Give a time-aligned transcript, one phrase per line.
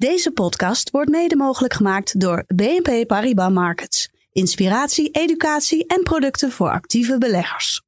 [0.00, 4.10] Deze podcast wordt mede mogelijk gemaakt door BNP Paribas Markets.
[4.32, 7.82] Inspiratie, educatie en producten voor actieve beleggers.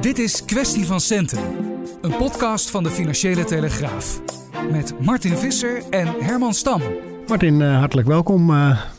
[0.00, 1.42] Dit is Kwestie van Centen,
[2.00, 4.20] een podcast van de Financiële Telegraaf.
[4.70, 6.82] Met Martin Visser en Herman Stam.
[7.26, 8.50] Martin, uh, hartelijk welkom.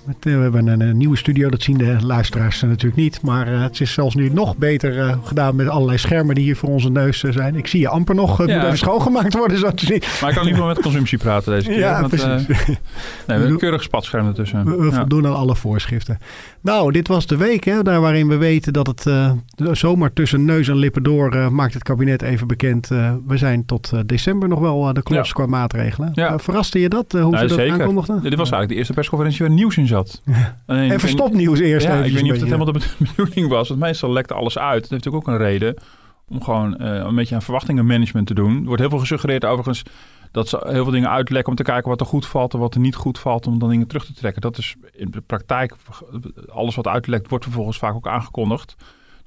[0.09, 3.21] Uh, uh, we hebben een, nieuwe studio, dat zien de luisteraars natuurlijk niet.
[3.21, 6.89] Maar het is zelfs nu nog beter gedaan met allerlei schermen die hier voor onze
[6.89, 7.55] neus zijn.
[7.55, 8.37] Ik zie je amper nog.
[8.37, 8.55] Het ja.
[8.55, 10.01] moet even schoongemaakt worden, zo te zien.
[10.21, 11.79] Maar ik kan niet meer met consumptie praten deze keer.
[11.79, 12.47] Ja, want, precies.
[12.47, 12.67] nee,
[13.25, 14.65] we hebben een keurig spatscherm ertussen.
[14.65, 14.91] We, we ja.
[14.91, 16.17] voldoen aan alle voorschriften.
[16.61, 19.05] Nou, dit was de week hè, daar waarin we weten dat het
[19.77, 22.87] zomaar tussen neus en lippen door maakt het kabinet even bekend.
[23.27, 25.33] we zijn tot december nog wel de klos ja.
[25.33, 26.11] qua maatregelen.
[26.39, 27.73] verraste je dat, hoe ja, ze dat zeker.
[27.73, 28.15] aankondigden?
[28.15, 29.98] Dit was eigenlijk de eerste persconferentie waar nieuws in zat.
[30.65, 31.85] Alleen, Even stopnieuws eerst.
[31.85, 32.79] Ja, even ik weet niet of het helemaal de
[33.15, 33.67] bedoeling was.
[33.67, 34.81] Want meestal lekte alles uit.
[34.81, 35.75] Dat heeft natuurlijk ook een reden
[36.27, 38.57] om gewoon uh, een beetje aan verwachtingenmanagement te doen.
[38.57, 39.83] Er wordt heel veel gesuggereerd overigens
[40.31, 42.73] dat ze heel veel dingen uitlekken om te kijken wat er goed valt en wat
[42.73, 44.41] er niet goed valt om dan dingen terug te trekken.
[44.41, 45.75] Dat is in de praktijk,
[46.47, 48.75] alles wat uitlekt wordt vervolgens vaak ook aangekondigd.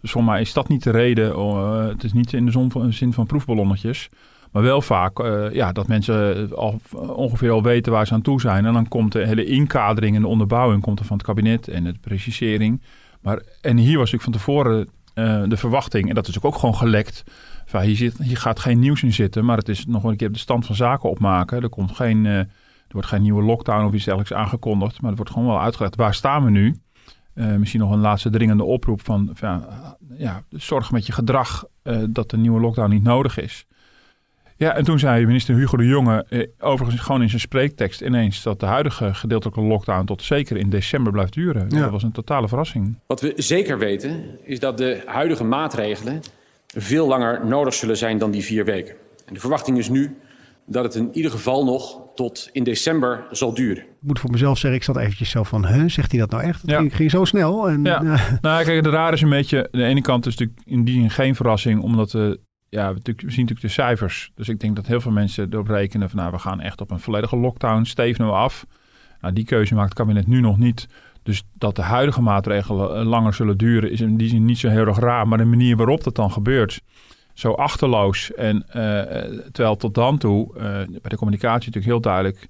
[0.00, 1.39] Dus voor mij is dat niet de reden.
[1.39, 4.09] Uh, het is niet in de zon van, zin van proefballonnetjes.
[4.53, 6.81] Maar wel vaak uh, ja, dat mensen al,
[7.14, 8.67] ongeveer al weten waar ze aan toe zijn.
[8.67, 11.84] En dan komt de hele inkadering en de onderbouwing komt er van het kabinet en
[11.84, 12.83] de precisering.
[13.20, 16.75] Maar, en hier was natuurlijk van tevoren uh, de verwachting, en dat is ook gewoon
[16.75, 17.25] gelekt.
[17.67, 20.33] Van, hier, zit, hier gaat geen nieuws in zitten, maar het is nog een keer
[20.33, 21.62] de stand van zaken opmaken.
[21.62, 22.48] Er, komt geen, er
[22.89, 25.00] wordt geen nieuwe lockdown of iets dergelijks aangekondigd.
[25.00, 26.81] Maar er wordt gewoon wel uitgelegd waar staan we nu.
[27.34, 29.64] Misschien nog een laatste dringende oproep van, van
[30.16, 31.65] ja, zorg met je gedrag
[32.09, 33.66] dat een nieuwe lockdown niet nodig is.
[34.62, 38.43] Ja, en toen zei minister Hugo de Jonge, eh, overigens gewoon in zijn spreektekst ineens,
[38.43, 41.67] dat de huidige gedeeltelijke lockdown tot zeker in december blijft duren.
[41.69, 41.81] Ja.
[41.81, 42.99] Dat was een totale verrassing.
[43.06, 46.21] Wat we zeker weten, is dat de huidige maatregelen
[46.67, 48.95] veel langer nodig zullen zijn dan die vier weken.
[49.27, 50.17] En de verwachting is nu
[50.67, 53.83] dat het in ieder geval nog tot in december zal duren.
[53.83, 56.43] Ik moet voor mezelf zeggen, ik zat eventjes zo van, huh, zegt hij dat nou
[56.43, 56.61] echt?
[56.61, 56.79] Het ja.
[56.79, 57.69] ging, ging, zo snel.
[57.69, 58.03] En, ja.
[58.03, 60.94] Uh, nou, kijk, de raar is een beetje, de ene kant is natuurlijk in die
[60.94, 62.41] zin geen verrassing, omdat de
[62.72, 64.33] ja, we, zien natuurlijk de cijfers.
[64.34, 66.19] Dus ik denk dat heel veel mensen erop rekenen van...
[66.19, 68.66] nou, we gaan echt op een volledige lockdown, stevenen we af.
[69.21, 70.88] Nou, die keuze maakt het kabinet nu nog niet.
[71.22, 73.91] Dus dat de huidige maatregelen langer zullen duren...
[73.91, 75.28] is in die zin niet zo heel erg raar.
[75.28, 76.81] Maar de manier waarop dat dan gebeurt...
[77.34, 78.34] zo achterloos.
[78.34, 78.72] En uh,
[79.53, 82.49] terwijl tot dan toe, uh, bij de communicatie natuurlijk heel duidelijk...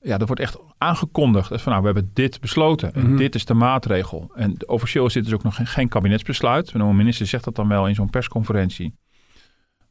[0.00, 1.48] ja, er wordt echt aangekondigd.
[1.48, 2.94] Dat van, nou, we hebben dit besloten.
[2.94, 3.16] En mm -hmm.
[3.16, 4.30] dit is de maatregel.
[4.34, 6.72] En officieel is dit dus ook nog geen, geen kabinetsbesluit.
[6.72, 8.94] De minister zegt dat dan wel in zo'n persconferentie...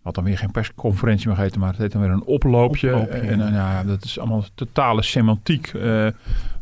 [0.01, 2.95] Wat dan weer geen persconferentie mag heten, maar het heet dan weer een oploopje.
[2.95, 5.73] oploopje en, en ja, dat is allemaal totale semantiek.
[5.73, 6.07] Uh,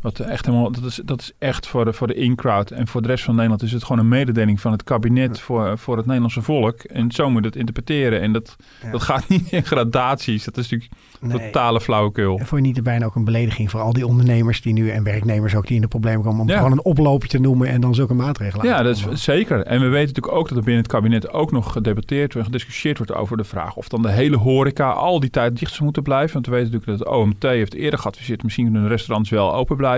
[0.07, 2.71] wat echt helemaal, dat, is, dat is echt voor de, voor de in-crowd.
[2.71, 5.77] En voor de rest van Nederland is het gewoon een mededeling van het kabinet voor,
[5.77, 6.83] voor het Nederlandse volk.
[6.83, 8.21] En zo moet het interpreteren.
[8.21, 8.91] En dat, ja.
[8.91, 10.43] dat gaat niet in gradaties.
[10.43, 11.45] Dat is natuurlijk nee.
[11.45, 12.39] totale flauwekul.
[12.39, 15.03] En vond je niet bijna ook een belediging voor al die ondernemers die nu en
[15.03, 16.41] werknemers ook die in de problemen komen.
[16.41, 16.57] Om ja.
[16.57, 19.63] gewoon een oploopje te noemen en dan zulke maatregelen Ja, dat is zeker.
[19.63, 22.97] En we weten natuurlijk ook dat er binnen het kabinet ook nog gedebatteerd en gediscussieerd
[22.97, 26.03] wordt over de vraag of dan de hele horeca al die tijd dicht zou moeten
[26.03, 26.33] blijven.
[26.33, 29.75] Want we weten natuurlijk dat het OMT heeft eerder geadviseerd, misschien kunnen restaurants wel open
[29.75, 29.96] blijven.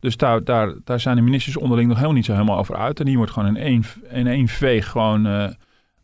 [0.00, 3.00] Dus daar, daar, daar zijn de ministers onderling nog helemaal niet zo helemaal over uit.
[3.00, 5.26] En die wordt gewoon in één, in één veeg gewoon...
[5.26, 5.48] Uh,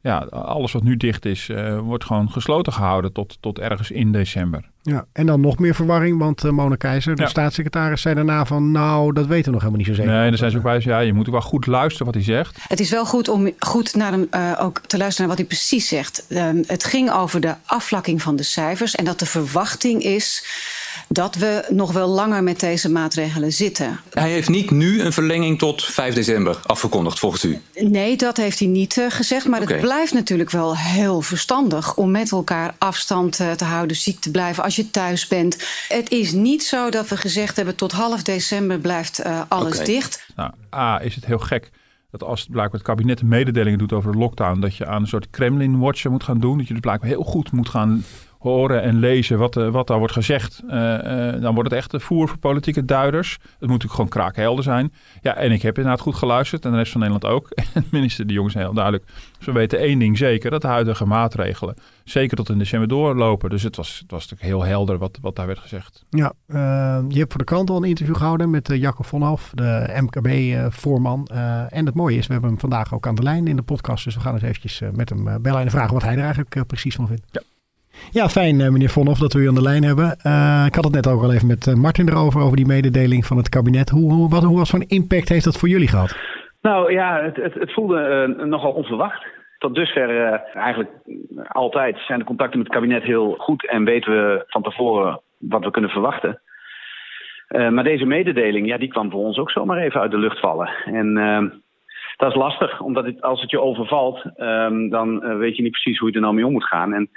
[0.00, 4.12] ja, alles wat nu dicht is, uh, wordt gewoon gesloten gehouden tot, tot ergens in
[4.12, 4.64] december.
[4.82, 7.28] Ja, en dan nog meer verwarring, want uh, Mona Keizer, de ja.
[7.28, 8.72] staatssecretaris, zei daarna van...
[8.72, 10.12] nou, dat weten we nog helemaal niet zo zeker.
[10.12, 10.80] Nee, daar zijn ze ook bij.
[10.80, 12.58] Ja, je moet ook wel goed luisteren wat hij zegt.
[12.68, 15.56] Het is wel goed om goed naar hem, uh, ook te luisteren naar wat hij
[15.56, 16.26] precies zegt.
[16.28, 20.44] Um, het ging over de afvlakking van de cijfers en dat de verwachting is
[21.08, 24.00] dat we nog wel langer met deze maatregelen zitten.
[24.12, 27.60] Hij heeft niet nu een verlenging tot 5 december afgekondigd, volgens u?
[27.75, 29.46] Nee, dat heeft hij niet uh, gezegd.
[29.46, 29.76] Maar okay.
[29.76, 34.31] het blijft natuurlijk wel heel verstandig om met elkaar afstand uh, te houden, ziek te
[34.31, 35.56] blijven als je thuis bent.
[35.88, 39.84] Het is niet zo dat we gezegd hebben tot half december blijft uh, alles okay.
[39.84, 40.26] dicht.
[40.37, 41.70] Nou, A, is het heel gek
[42.10, 45.08] dat als het blijkbaar het kabinet mededelingen doet over de lockdown, dat je aan een
[45.08, 46.58] soort Kremlin-watcher moet gaan doen.
[46.58, 48.05] Dat je dus blijkbaar heel goed moet gaan
[48.48, 50.62] horen en lezen wat, wat daar wordt gezegd,
[51.40, 53.32] dan wordt het echt voer voor politieke duiders.
[53.32, 54.92] Het moet natuurlijk gewoon kraakhelder zijn.
[55.22, 57.48] Ja, en ik heb inderdaad goed geluisterd en de rest van Nederland ook.
[57.74, 59.04] En minister De Jong is heel duidelijk.
[59.38, 61.74] Ze weten één ding zeker, dat de huidige maatregelen
[62.04, 63.50] zeker tot in december doorlopen.
[63.50, 66.04] Dus het was, het was natuurlijk heel helder wat, wat daar werd gezegd.
[66.10, 66.32] Ja,
[67.08, 71.26] je hebt voor de krant al een interview gehouden met Jacco Vonhoff, de MKB-voorman.
[71.68, 74.04] en het mooie is, we hebben hem vandaag ook aan de lijn in de podcast.
[74.04, 76.94] Dus we gaan eens eventjes met hem bellen en vragen wat hij er eigenlijk precies
[76.94, 77.22] van vindt.
[77.30, 77.40] Ja.
[78.10, 80.16] Ja, fijn uh, meneer Vonhoff dat we u aan de lijn hebben.
[80.26, 83.26] Uh, ik had het net ook al even met uh, Martin erover, over die mededeling
[83.26, 83.90] van het kabinet.
[83.90, 86.16] Hoe, wat, hoe was een impact heeft dat voor jullie gehad?
[86.62, 87.98] Nou ja, het, het, het voelde
[88.44, 89.26] nogal onverwacht.
[89.58, 90.90] Tot dusver eigenlijk
[91.48, 95.64] altijd zijn de contacten met het kabinet heel goed en weten we van tevoren wat
[95.64, 96.40] we kunnen verwachten.
[97.48, 100.68] maar deze mededeling, ja, die kwam voor ons ook zomaar even uit de lucht vallen.
[100.84, 101.14] En
[102.16, 105.98] dat is lastig, omdat het, als het je overvalt, um, dan weet je niet precies
[105.98, 106.94] hoe je er nou mee om moet gaan.
[106.94, 107.10] En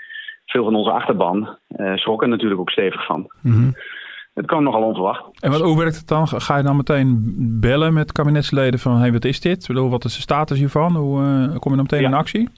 [0.52, 3.32] veel van onze achterban uh, schrokken natuurlijk ook stevig van.
[3.42, 3.74] Mm
[4.34, 5.24] Het kwam nogal onverwacht.
[5.40, 6.28] En wat, hoe werkt het dan?
[6.28, 7.08] Ga je dan meteen
[7.62, 9.68] bellen met kabinetsleden van hey, wat is dit?
[9.68, 10.96] Wat is de status hiervan?
[10.96, 12.50] Hoe uh, kom je dan meteen in actie?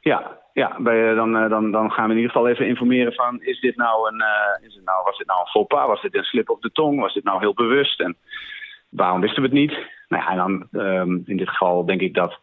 [0.00, 3.60] Ja, ja bij, dan, dan, dan gaan we in ieder geval even informeren van is
[3.60, 4.22] dit nou een,
[4.66, 5.86] is het nou, was dit nou een faux pas?
[5.86, 7.00] Was dit een slip op de tong?
[7.00, 8.00] Was dit nou heel bewust?
[8.00, 8.16] En
[8.88, 9.74] waarom wisten we het niet?
[10.08, 12.38] Nou ja, en dan um, in dit geval denk ik dat,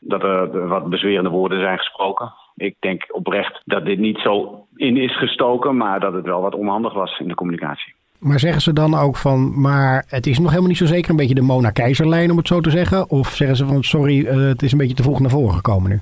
[0.00, 4.96] dat er wat bezwerende woorden zijn gesproken ik denk oprecht dat dit niet zo in
[4.96, 7.94] is gestoken, maar dat het wel wat onhandig was in de communicatie.
[8.18, 11.16] Maar zeggen ze dan ook van, maar het is nog helemaal niet zo zeker een
[11.16, 13.10] beetje de Mona Keizerlijn om het zo te zeggen?
[13.10, 15.90] Of zeggen ze van, sorry, uh, het is een beetje te vroeg naar voren gekomen
[15.90, 16.00] nu?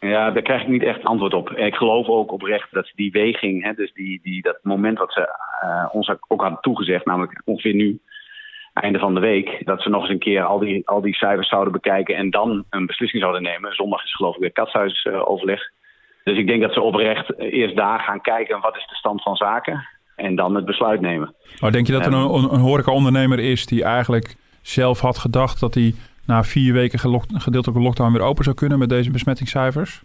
[0.00, 1.50] Ja, daar krijg ik niet echt antwoord op.
[1.50, 5.20] Ik geloof ook oprecht dat die weging, hè, dus die, die, dat moment wat ze
[5.64, 8.00] uh, ons ook hadden toegezegd, namelijk ongeveer nu,
[8.82, 11.48] einde van de week, dat ze nog eens een keer al die, al die cijfers
[11.48, 13.72] zouden bekijken en dan een beslissing zouden nemen.
[13.72, 15.60] Zondag is geloof ik weer katshuisoverleg.
[16.24, 19.36] Dus ik denk dat ze oprecht eerst daar gaan kijken wat is de stand van
[19.36, 19.86] zaken
[20.16, 21.34] en dan het besluit nemen.
[21.60, 25.74] Maar denk je dat er een, een horeca-ondernemer is die eigenlijk zelf had gedacht dat
[25.74, 25.94] hij
[26.26, 30.02] na vier weken gedeeltelijke lockdown weer open zou kunnen met deze besmettingscijfers?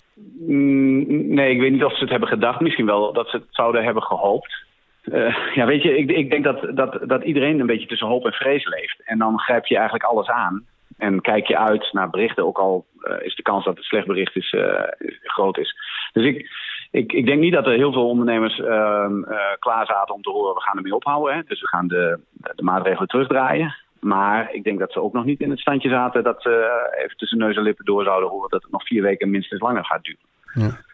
[0.47, 2.59] Mm, nee, ik weet niet of ze het hebben gedacht.
[2.59, 4.65] Misschien wel dat ze het zouden hebben gehoopt.
[5.03, 8.25] Uh, ja, weet je, ik, ik denk dat, dat, dat iedereen een beetje tussen hoop
[8.25, 9.01] en vrees leeft.
[9.03, 10.65] En dan grijp je eigenlijk alles aan.
[10.98, 14.07] En kijk je uit naar berichten, ook al uh, is de kans dat het slecht
[14.07, 14.83] bericht is, uh,
[15.24, 15.75] groot is.
[16.13, 16.50] Dus ik,
[16.92, 19.21] ik, ik denk niet dat er heel veel ondernemers ehm,
[19.59, 21.36] klaar zaten om te horen, we gaan ermee ophouden.
[21.36, 21.42] Hè?
[21.44, 22.19] Dus we gaan de,
[22.56, 23.75] de maatregelen terugdraaien.
[24.00, 27.18] Maar ik denk dat ze ook nog niet in het standje zaten dat ze even
[27.18, 30.04] tussen neus en lippen door zouden horen dat het nog vier weken minstens langer gaat
[30.04, 30.25] duren.
[30.54, 30.91] Ja.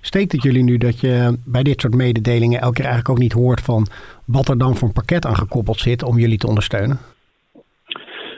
[0.00, 3.32] Steekt het jullie nu dat je bij dit soort mededelingen elke keer eigenlijk ook niet
[3.32, 3.86] hoort van
[4.26, 6.98] wat er dan voor een pakket aan gekoppeld zit om jullie te ondersteunen?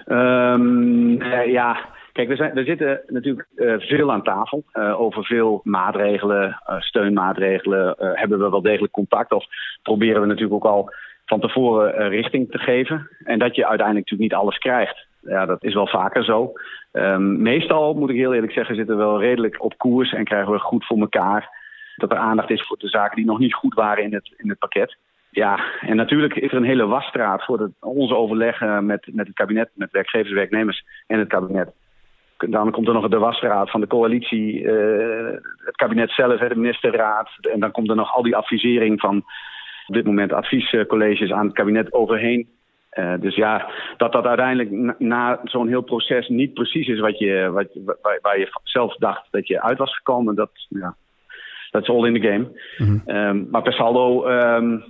[0.07, 4.65] Um, uh, ja, kijk, we, zijn, we zitten natuurlijk uh, veel aan tafel.
[4.75, 9.33] Uh, over veel maatregelen, steunmaatregelen hebben we wel degelijk contact.
[9.33, 9.45] Of
[9.83, 10.93] proberen we natuurlijk ook al
[11.27, 13.09] van tevoren richting te geven.
[13.25, 15.09] En dat je uiteindelijk natuurlijk niet alles krijgt.
[15.23, 16.53] Ja, dat is wel vaker zo.
[16.93, 20.53] Um, meestal, moet ik heel eerlijk zeggen, zitten we wel redelijk op koers en krijgen
[20.53, 21.59] we goed voor elkaar
[21.97, 24.49] dat er aandacht is voor de zaken die nog niet goed waren in het, in
[24.49, 24.97] het pakket.
[25.31, 29.37] Ja, en natuurlijk is er een hele wasstraat voor de, onze overleggen met, met het
[29.37, 31.73] kabinet, met werkgevers, werknemers en het kabinet.
[32.37, 35.33] Dan komt er nog de wasstraat van de coalitie, uh,
[35.65, 37.31] het kabinet zelf, de ministerraad.
[37.53, 39.17] En dan komt er nog al die advisering van
[39.87, 42.49] op dit moment adviescolleges aan het kabinet overheen.
[42.99, 47.19] Uh, dus ja, dat dat uiteindelijk na, na zo'n heel proces niet precies is wat
[47.19, 47.69] je, wat,
[48.03, 50.97] waar, waar, je zelf dacht dat je uit was gekomen, dat, ja,
[51.71, 52.49] is all in the game.
[52.79, 53.17] Mm -hmm.
[53.17, 54.85] um, maar per saldo um,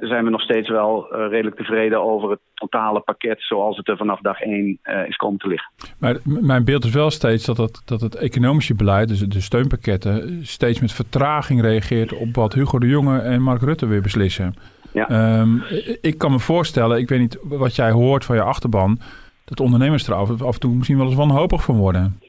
[0.00, 3.96] zijn we nog steeds wel uh, redelijk tevreden over het totale pakket zoals het er
[3.96, 5.70] vanaf dag één uh, is komen te liggen.
[5.98, 10.46] Maar mijn beeld is wel steeds dat het, dat het economische beleid, dus de steunpakketten,
[10.46, 14.54] steeds met vertraging reageert op wat Hugo de Jonge en Mark Rutte weer beslissen.
[14.96, 15.40] Ja.
[15.40, 15.62] Um,
[16.00, 18.98] ik kan me voorstellen, ik weet niet wat jij hoort van je achterban,
[19.44, 22.20] dat ondernemers er af, af en toe misschien wel eens wanhopig van worden.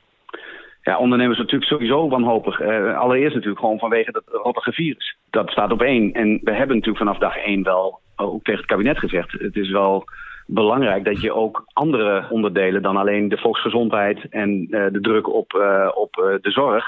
[0.84, 2.62] Ja, ondernemers natuurlijk sowieso wanhopig.
[2.62, 5.18] Uh, allereerst natuurlijk gewoon vanwege dat rottige virus.
[5.30, 6.12] Dat staat op één.
[6.12, 9.32] En we hebben natuurlijk vanaf dag één wel ook tegen het kabinet gezegd.
[9.32, 10.04] Het is wel
[10.46, 15.54] belangrijk dat je ook andere onderdelen dan alleen de volksgezondheid en uh, de druk op,
[15.54, 16.86] uh, op de zorg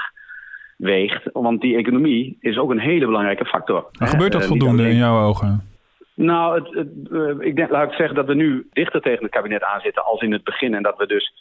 [0.76, 1.22] weegt.
[1.32, 3.86] Want die economie is ook een hele belangrijke factor.
[3.98, 4.92] Maar gebeurt dat voldoende alleen...
[4.92, 5.68] in jouw ogen?
[6.22, 6.98] Nou, het,
[7.40, 10.32] ik denk, laat ik zeggen dat we nu dichter tegen het kabinet aanzitten als in
[10.32, 10.74] het begin.
[10.74, 11.32] En dat we dus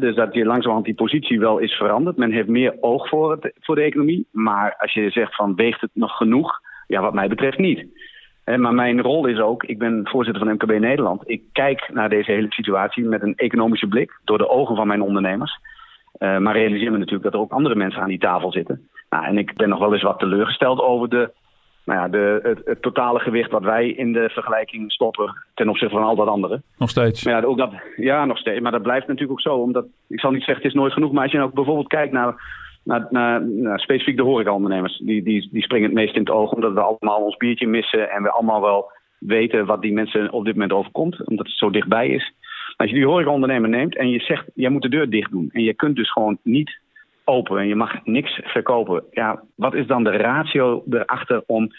[0.00, 2.16] dus dat je langzamerhand die positie wel is veranderd.
[2.16, 4.26] Men heeft meer oog voor, het, voor de economie.
[4.30, 6.60] Maar als je zegt van weegt het nog genoeg?
[6.86, 7.86] Ja, wat mij betreft niet.
[8.44, 11.22] maar mijn rol is ook, ik ben voorzitter van MKB Nederland.
[11.30, 14.20] Ik kijk naar deze hele situatie met een economische blik.
[14.24, 15.58] Door de ogen van mijn ondernemers.
[16.18, 18.88] Uh, maar realiseer me natuurlijk dat er ook andere mensen aan die tafel zitten.
[19.10, 21.32] Nou, en ik ben nog wel eens wat teleurgesteld over de
[21.84, 25.94] nou ja, de, het, het, totale gewicht wat wij in de vergelijking stoppen ten opzichte
[25.94, 26.62] van al dat andere.
[26.78, 27.24] Nog steeds?
[27.24, 28.60] Maar ja, ook dat, ja, nog steeds.
[28.60, 29.54] Maar dat blijft natuurlijk ook zo.
[29.54, 32.12] Omdat, ik zal niet zeggen het is nooit genoeg, maar als je ook bijvoorbeeld kijkt
[32.12, 32.34] naar,
[32.84, 34.98] naar, naar, naar specifiek de horecaondernemers.
[34.98, 38.10] Die, die, die springen het meest in het oog omdat we allemaal ons biertje missen
[38.10, 41.70] en we allemaal wel weten wat die mensen op dit moment overkomt, omdat het zo
[41.70, 42.32] dichtbij is.
[42.76, 45.48] Als je die horecaondernemer neemt en je zegt, jij moet de deur dicht doen.
[45.52, 46.80] En je kunt dus gewoon niet
[47.24, 49.04] open en je mag niks verkopen.
[49.10, 51.70] Ja, wat is dan de ratio erachter om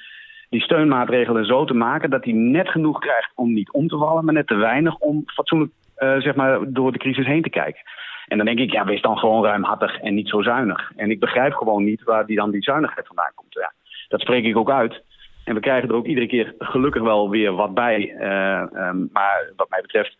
[0.50, 4.26] die steunmaatregelen zo te maken dat hij net genoeg krijgt om niet om te vallen,
[4.26, 7.82] maar net te weinig om fatsoenlijk uh, zeg maar, door de crisis heen te kijken.
[8.28, 10.92] En dan denk ik, ja, wees dan gewoon ruimhartig en niet zo zuinig.
[10.96, 13.54] En ik begrijp gewoon niet waar die dan die zuinigheid vandaan komt.
[13.54, 13.74] Ja,
[14.08, 15.02] dat spreek ik ook uit.
[15.44, 18.16] En we krijgen er ook iedere keer gelukkig wel weer wat bij.
[18.20, 20.18] Uh, um, maar wat mij betreft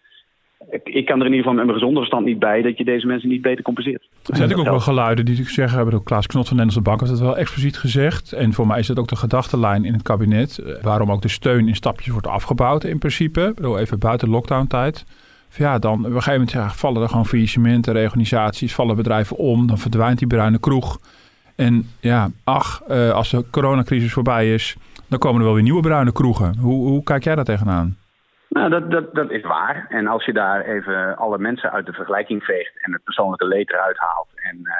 [0.84, 3.08] ik kan er in ieder geval met mijn gezonde verstand niet bij dat je deze
[3.08, 4.02] mensen niet beter compenseert.
[4.02, 6.90] Er zijn natuurlijk ook wel geluiden die zeggen, hebben ook Klaas Knot van de Nederlandse
[6.90, 8.34] Bank heeft het wel expliciet gezegd.
[8.34, 10.58] En voor mij is dat ook de gedachtenlijn in het kabinet.
[10.58, 13.42] Eh, waarom ook de steun in stapjes wordt afgebouwd in principe.
[13.42, 15.06] Ik bedoel, even buiten lockdown tijd.
[15.58, 19.68] Ja, dan op een gegeven moment ja, vallen er gewoon faillissementen, reorganisaties, vallen bedrijven om.
[19.68, 21.00] Dan verdwijnt die bruine kroeg.
[21.56, 24.76] En ja, ach, uh, als de coronacrisis voorbij is,
[25.08, 26.58] dan komen er wel weer nieuwe bruine kroegen.
[26.58, 27.98] Hoe, hoe kijk jij daar tegenaan?
[28.54, 29.86] Nou, dat, dat, dat is waar.
[29.90, 33.70] En als je daar even alle mensen uit de vergelijking veegt en het persoonlijke leed
[33.70, 34.74] eruit haalt en uh,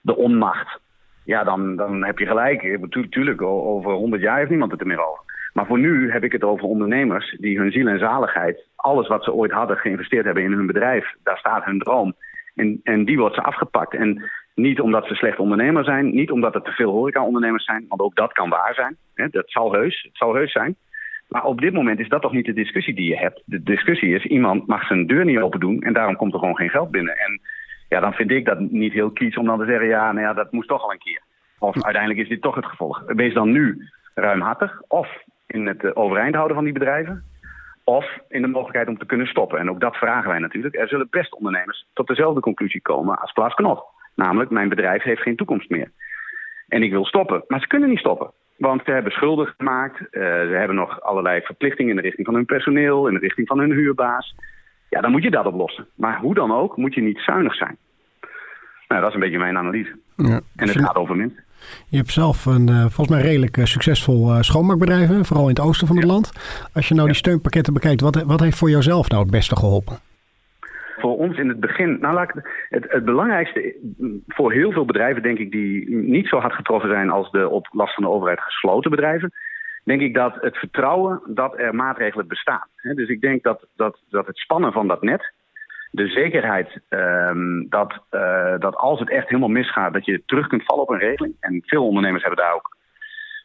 [0.00, 0.80] de onmacht,
[1.24, 2.78] ja, dan, dan heb je gelijk.
[2.80, 5.22] Natuurlijk, over 100 jaar heeft niemand het er meer over.
[5.52, 9.24] Maar voor nu heb ik het over ondernemers die hun ziel en zaligheid, alles wat
[9.24, 12.14] ze ooit hadden geïnvesteerd hebben in hun bedrijf, daar staat hun droom.
[12.54, 13.94] En, en die wordt ze afgepakt.
[13.94, 18.00] En niet omdat ze slecht ondernemer zijn, niet omdat er te veel horeca-ondernemers zijn, want
[18.00, 18.96] ook dat kan waar zijn.
[19.30, 20.76] Dat zal heus, het zal heus zijn.
[21.30, 23.42] Maar op dit moment is dat toch niet de discussie die je hebt.
[23.44, 26.56] De discussie is, iemand mag zijn deur niet open doen en daarom komt er gewoon
[26.56, 27.16] geen geld binnen.
[27.16, 27.40] En
[27.88, 30.32] ja, dan vind ik dat niet heel kies om dan te zeggen, ja, nou ja,
[30.32, 31.20] dat moest toch al een keer.
[31.58, 33.02] Of uiteindelijk is dit toch het gevolg.
[33.06, 35.08] Wees dan nu ruimhartig, of
[35.46, 37.24] in het eh, overeind houden van die bedrijven,
[37.84, 39.58] of in de mogelijkheid om te kunnen stoppen.
[39.58, 40.76] En ook dat vragen wij natuurlijk.
[40.76, 43.84] Er zullen best ondernemers tot dezelfde conclusie komen als Klaas Knot.
[44.14, 45.90] Namelijk, mijn bedrijf heeft geen toekomst meer.
[46.68, 47.44] En ik wil stoppen.
[47.46, 48.30] Maar ze kunnen niet stoppen.
[48.60, 50.00] Want ze hebben schulden gemaakt.
[50.00, 53.46] Uh, ze hebben nog allerlei verplichtingen in de richting van hun personeel, in de richting
[53.46, 54.34] van hun huurbaas.
[54.88, 55.86] Ja, dan moet je dat oplossen.
[55.94, 57.76] Maar hoe dan ook, moet je niet zuinig zijn.
[58.88, 59.98] Nou, dat is een beetje mijn analyse.
[60.16, 60.40] Ja.
[60.56, 61.44] En het gaat over mensen.
[61.88, 65.60] Je hebt zelf een uh, volgens mij redelijk uh, succesvol uh, schoonmaakbedrijf, vooral in het
[65.60, 66.32] oosten van het land.
[66.74, 70.09] Als je nou die steunpakketten bekijkt, wat, wat heeft voor jouzelf nou het beste geholpen?
[71.00, 72.32] Voor ons in het begin, nou laat
[72.68, 73.74] het, het belangrijkste
[74.26, 77.68] voor heel veel bedrijven, denk ik, die niet zo hard getroffen zijn als de op
[77.72, 79.32] last van de overheid gesloten bedrijven,
[79.84, 82.66] denk ik dat het vertrouwen dat er maatregelen bestaan.
[82.82, 85.32] Dus ik denk dat, dat, dat het spannen van dat net,
[85.90, 90.64] de zekerheid um, dat, uh, dat als het echt helemaal misgaat, dat je terug kunt
[90.64, 91.34] vallen op een regeling.
[91.40, 92.76] En veel ondernemers hebben daar ook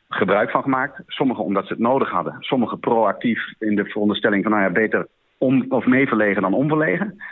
[0.09, 1.01] gebruik van gemaakt.
[1.07, 2.35] Sommigen omdat ze het nodig hadden.
[2.39, 5.07] Sommigen proactief in de veronderstelling van nou ja, beter
[5.38, 7.24] om, of meeverlegen dan omverlegen.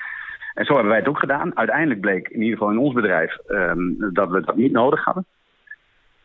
[0.54, 1.58] En zo hebben wij het ook gedaan.
[1.58, 5.26] Uiteindelijk bleek in ieder geval in ons bedrijf um, dat we dat niet nodig hadden.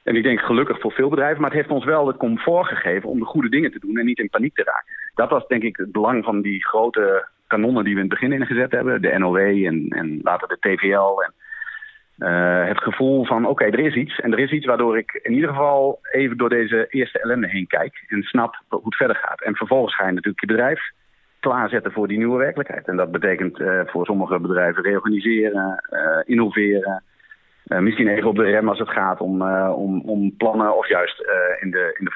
[0.02, 3.08] En ik denk gelukkig voor veel bedrijven, maar het heeft ons wel het comfort gegeven
[3.08, 4.92] om de goede dingen te doen en niet in paniek te raken.
[5.14, 8.32] Dat was denk ik het belang van die grote kanonnen die we in het begin
[8.32, 9.02] ingezet hebben.
[9.02, 11.22] De NOW en, en later de TVL.
[11.22, 11.32] En,
[12.18, 14.20] uh, het gevoel van oké, er is iets.
[14.20, 17.66] En er is iets waardoor ik in ieder geval even door deze eerste ellende heen
[17.66, 18.04] kijk.
[18.08, 19.42] En snap hoe het verder gaat.
[19.42, 20.80] En vervolgens ga je natuurlijk je bedrijf
[21.40, 22.88] klaarzetten voor die nieuwe werkelijkheid.
[22.88, 27.02] En dat betekent uh, voor sommige bedrijven reorganiseren, uh, innoveren.
[27.66, 31.20] Uh, misschien even op de rem als het gaat om, om, om plannen of juist
[31.60, 32.12] in de, in de,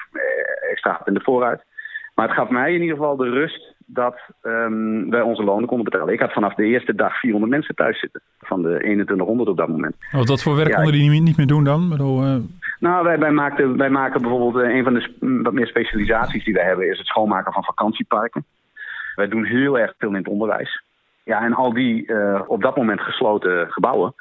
[0.71, 1.65] extra in de vooruit.
[2.15, 5.85] Maar het gaf mij in ieder geval de rust dat um, wij onze lonen konden
[5.85, 6.13] betalen.
[6.13, 8.21] Ik had vanaf de eerste dag 400 mensen thuis zitten.
[8.41, 9.97] Van de 2100 op dat moment.
[10.13, 11.89] Wat, wat voor werk ja, konden die niet meer doen dan?
[11.89, 12.43] Bedoel,
[12.79, 16.65] Nou, wij, wij, maakten, wij maken bijvoorbeeld een van de wat meer specialisaties die wij
[16.65, 16.91] hebben...
[16.91, 18.45] is het schoonmaken van vakantieparken.
[19.15, 20.83] Wij doen heel erg veel in het onderwijs.
[21.25, 24.15] Ja, en al die uh, op dat moment gesloten gebouwen,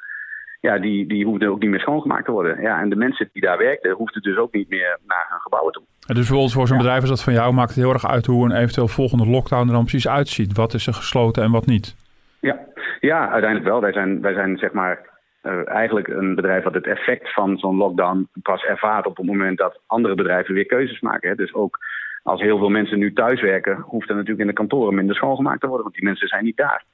[0.60, 2.60] ja, die, die hoefden ook niet meer schoongemaakt te worden.
[2.60, 5.72] Ja, en de mensen die daar werkten, hoefden dus ook niet meer naar hun gebouwen
[5.72, 5.82] toe.
[5.98, 6.82] dus bijvoorbeeld voor zo'n ja.
[6.82, 9.66] bedrijf als dat van jou maakt het heel erg uit hoe een eventueel volgende lockdown
[9.66, 10.56] er dan precies uitziet.
[10.56, 11.96] Wat is er gesloten en wat niet?
[12.40, 12.58] Ja,
[13.00, 13.80] ja uiteindelijk wel.
[13.80, 15.10] Wij zijn, wij zijn zeg maar
[15.42, 19.58] uh, eigenlijk een bedrijf dat het effect van zo'n lockdown pas ervaart op het moment
[19.58, 21.28] dat andere bedrijven weer keuzes maken.
[21.28, 21.34] Hè.
[21.34, 21.78] Dus ook
[22.22, 25.66] als heel veel mensen nu thuiswerken, hoeft er natuurlijk in de kantoren minder schoongemaakt te
[25.66, 26.84] worden, want die mensen zijn niet daar.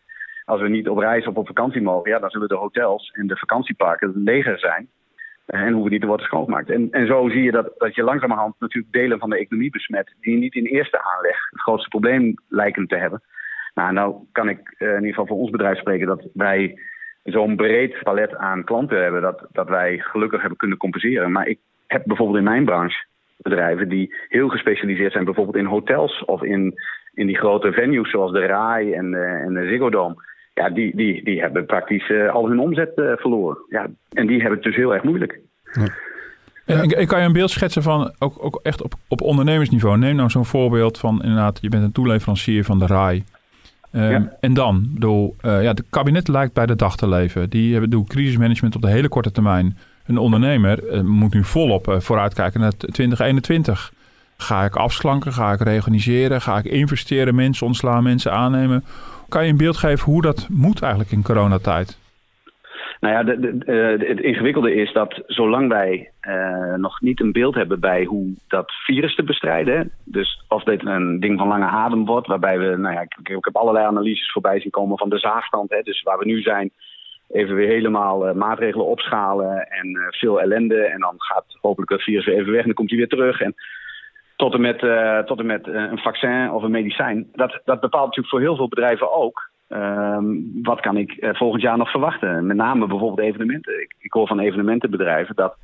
[0.44, 3.26] Als we niet op reis of op vakantie mogen, ja, dan zullen de hotels en
[3.26, 4.88] de vakantieparken leger zijn.
[5.46, 6.70] En hoeven niet te worden schoongemaakt.
[6.70, 10.14] En, en zo zie je dat, dat je langzamerhand natuurlijk delen van de economie besmet.
[10.20, 13.22] die niet in eerste aanleg het grootste probleem lijken te hebben.
[13.74, 16.78] Nou, nou kan ik in ieder geval voor ons bedrijf spreken dat wij
[17.22, 19.22] zo'n breed palet aan klanten hebben.
[19.22, 21.32] dat, dat wij gelukkig hebben kunnen compenseren.
[21.32, 23.06] Maar ik heb bijvoorbeeld in mijn branche
[23.42, 26.74] bedrijven die heel gespecialiseerd zijn, bijvoorbeeld in hotels of in,
[27.14, 29.14] in die grote venues zoals de RAI en,
[29.44, 30.26] en de Ziggo Dome.
[30.54, 33.58] Ja, die, die, die hebben praktisch al hun omzet verloren.
[33.68, 35.40] Ja, en die hebben het dus heel erg moeilijk.
[35.72, 35.88] Ja.
[36.98, 39.98] Ik kan je een beeld schetsen van, ook, ook echt op, op ondernemersniveau.
[39.98, 43.24] Neem nou zo'n voorbeeld van, inderdaad, je bent een toeleverancier van de RAI.
[43.92, 47.50] Ehm, en dan, door, ja, het kabinet lijkt bij de dag te leven.
[47.50, 49.76] Die hebben doen crisismanagement op de hele korte termijn.
[50.08, 53.92] Een ondernemer uh, moet nu volop uh, vooruitkijken naar 2021.
[54.36, 55.32] Ga ik afslanken?
[55.32, 56.40] Ga ik reorganiseren?
[56.40, 57.34] Ga ik investeren?
[57.34, 58.02] Mensen ontslaan?
[58.02, 58.84] Mensen aannemen?
[59.28, 61.98] Kan je een beeld geven hoe dat moet eigenlijk in coronatijd?
[63.00, 66.10] Nou ja, uh, het ingewikkelde is dat zolang wij
[66.76, 71.20] nog niet een beeld hebben bij hoe dat virus te bestrijden, dus of dit een
[71.20, 74.60] ding van lange adem wordt, waarbij we, nou ja, ik, ik heb allerlei analyses voorbij
[74.60, 76.70] zien komen van de zaagstand, hè, dus waar we nu zijn,
[77.28, 82.24] even weer helemaal uh, maatregelen opschalen en veel ellende en dan gaat hopelijk het virus
[82.24, 83.54] weer even weg en dan komt hij weer terug en
[84.36, 84.78] tot en met,
[85.26, 87.28] tot en met een vaccin of een medicijn.
[87.32, 91.76] Dat, dat bepaalt natuurlijk voor heel veel bedrijven ook Um, wat kan ik volgend jaar
[91.78, 92.46] nog verwachten?
[92.46, 93.80] Met name bijvoorbeeld evenementen.
[93.80, 95.56] Ik, ik hoor van evenementenbedrijven dat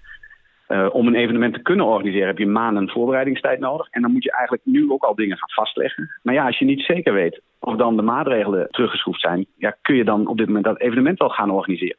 [0.74, 3.88] uh, om een evenement te kunnen organiseren heb je maanden voorbereidingstijd nodig.
[3.90, 6.10] En dan moet je eigenlijk nu ook al dingen gaan vastleggen.
[6.22, 9.96] Maar ja, als je niet zeker weet of dan de maatregelen teruggeschroefd zijn, ja, kun
[9.96, 11.96] je dan op dit moment dat evenement wel gaan organiseren.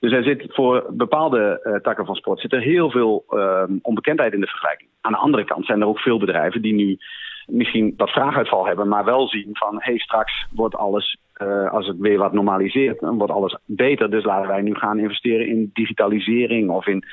[0.00, 4.32] Dus er zit voor bepaalde uh, takken van sport zit er heel veel uh, onbekendheid
[4.32, 4.88] in de vergelijking.
[5.00, 6.98] Aan de andere kant zijn er ook veel bedrijven die nu
[7.46, 11.18] misschien wat vraaguitval hebben, maar wel zien van hé, hey, straks wordt alles,
[11.70, 14.10] als het weer wat normaliseert, dan wordt alles beter.
[14.10, 17.04] Dus laten wij nu gaan investeren in digitalisering of in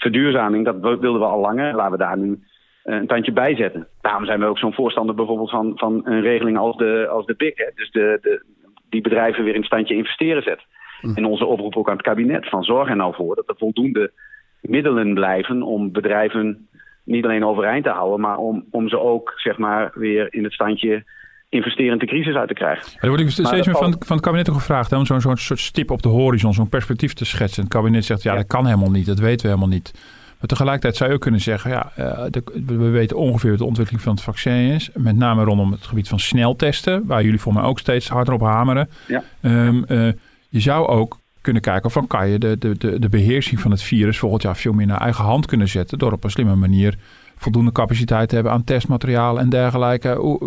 [0.00, 0.64] verduurzaming.
[0.64, 1.74] Dat wilden we al langer.
[1.74, 3.86] Laten we daar nu uh, een tandje bij zetten.
[4.00, 7.34] Daarom zijn we ook zo'n voorstander bijvoorbeeld van, van een regeling als de, als de
[7.34, 7.58] BIC.
[7.58, 7.70] Hè?
[7.74, 8.44] Dus de, de,
[8.88, 10.60] die bedrijven weer in standje investeren zet.
[11.00, 11.14] Mm.
[11.14, 14.12] En onze oproep ook aan het kabinet van zorg er nou voor dat er voldoende
[14.60, 16.68] middelen blijven om bedrijven
[17.04, 20.52] niet alleen overeind te houden, maar om, om ze ook zeg maar, weer in het
[20.52, 21.04] standje
[21.50, 22.92] investerend de crisis uit te krijgen.
[23.00, 26.02] Er wordt steeds meer van, van het kabinet ook gevraagd om zo'n soort stip op
[26.02, 27.62] de horizon, zo'n perspectief te schetsen.
[27.62, 29.92] Het kabinet zegt, ja, dat kan helemaal niet, dat weten we helemaal niet.
[30.38, 31.92] Maar tegelijkertijd zou je ook kunnen zeggen, ja,
[32.30, 34.90] de, we weten ongeveer wat de ontwikkeling van het vaccin is.
[34.94, 38.40] Met name rondom het gebied van sneltesten, waar jullie voor mij ook steeds harder op
[38.40, 38.88] hameren.
[39.06, 39.22] Ja.
[39.40, 40.08] Um, uh,
[40.48, 43.82] je zou ook kunnen kijken van kan je de, de, de, de beheersing van het
[43.82, 45.98] virus volgend jaar veel meer naar eigen hand kunnen zetten.
[45.98, 46.94] Door op een slimme manier
[47.40, 50.08] voldoende capaciteit te hebben aan testmateriaal en dergelijke.
[50.08, 50.38] Hoe,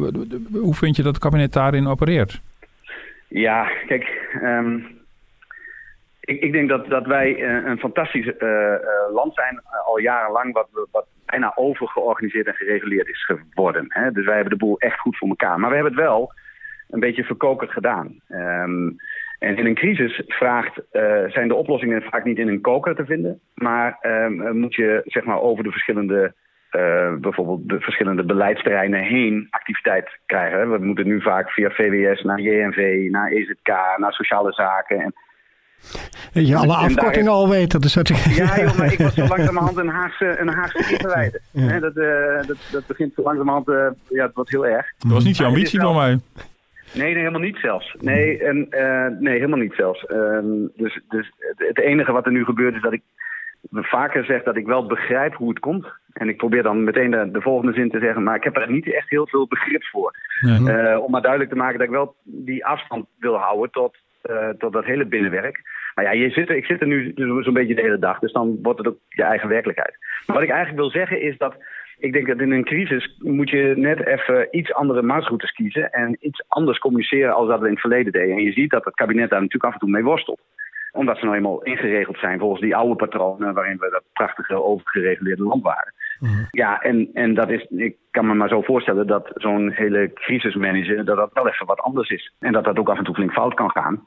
[0.52, 2.42] hoe vind je dat het kabinet daarin opereert?
[3.28, 4.06] Ja, kijk,
[4.44, 4.86] um,
[6.20, 8.78] ik, ik, denk dat, dat wij uh, een fantastisch uh, uh,
[9.14, 13.86] land zijn, al jarenlang, wat, wat bijna overgeorganiseerd en gereguleerd is geworden.
[13.88, 14.12] Hè?
[14.12, 15.60] Dus wij hebben de boel echt goed voor elkaar.
[15.60, 16.34] Maar we hebben het wel
[16.90, 18.20] een beetje verkokerd gedaan.
[18.30, 18.96] Um,
[19.40, 20.82] en in een crisis vraagt,
[21.28, 25.24] zijn de oplossingen vaak niet in een koker te vinden, maar uh, moet je zeg
[25.24, 26.34] maar, over de verschillende,
[26.74, 30.72] uh, bijvoorbeeld de verschillende beleidsterreinen heen activiteit krijgen.
[30.72, 35.00] We moeten nu vaak via VWS naar JNV, naar EZK, naar sociale zaken.
[35.00, 35.14] En,
[36.46, 37.82] je alle afkortingen al weten.
[37.82, 38.08] Dus dat...
[38.08, 41.40] Ja, joh, maar ik was zo langzamerhand een Haagse, een Haagse.
[41.52, 41.80] Ja.
[41.80, 41.96] Dat,
[42.48, 43.68] dat, dat begint zo langzamerhand,
[44.10, 44.94] ja, het wordt heel erg.
[44.98, 46.20] Dat was niet je ambitie van mij.
[46.94, 47.96] Nee, nee, helemaal niet zelfs.
[48.00, 50.06] Nee, en, uh, nee helemaal niet zelfs.
[50.08, 50.40] Uh,
[50.76, 53.02] dus, dus het enige wat er nu gebeurt is dat ik
[53.72, 55.86] vaker zeg dat ik wel begrijp hoe het komt.
[56.14, 58.72] En ik probeer dan meteen de, de volgende zin te zeggen, maar ik heb er
[58.72, 60.16] niet echt heel veel begrip voor.
[60.42, 63.98] Uh, om maar duidelijk te maken dat ik wel die afstand wil houden tot,
[64.30, 65.62] uh, tot dat hele binnenwerk.
[65.96, 68.32] Maar ja, je zit er, ik zit er nu zo'n beetje de hele dag, dus
[68.32, 69.98] dan wordt het ook je eigen werkelijkheid.
[70.26, 71.56] Maar wat ik eigenlijk wil zeggen is dat
[71.98, 76.18] ik denk dat in een crisis moet je net even iets andere marsroutes kiezen en
[76.20, 78.36] iets anders communiceren als dat we in het verleden deden.
[78.36, 80.42] En je ziet dat het kabinet daar natuurlijk af en toe mee worstelt.
[80.94, 85.44] Omdat ze nou eenmaal ingeregeld zijn volgens die oude patronen waarin we dat prachtige overgereguleerde
[85.44, 85.94] land waren.
[86.20, 86.44] Mhm.
[86.52, 91.06] Ja, en, en dat is, ik kan me maar zo voorstellen dat zo'n hele crisismanager,
[91.06, 92.34] dat dat wel even wat anders is.
[92.40, 94.04] En dat dat ook af en toe flink fout kan gaan.